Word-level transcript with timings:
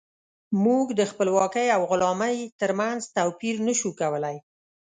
موږ 0.63 0.85
د 0.99 1.01
خپلواکۍ 1.11 1.67
او 1.75 1.81
غلامۍ 1.91 2.37
ترمنځ 2.61 3.01
توپير 3.15 3.55
نشو 3.67 3.89
کولی. 3.99 4.35